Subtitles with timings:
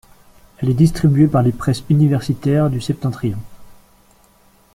[0.57, 3.37] Elle est distribuée par les Presses universitaires du Septentrion.